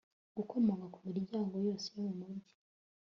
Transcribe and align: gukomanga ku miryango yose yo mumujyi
gukomanga 0.37 0.85
ku 0.93 0.99
miryango 1.07 1.53
yose 1.67 1.85
yo 1.95 1.99
mumujyi 2.05 2.51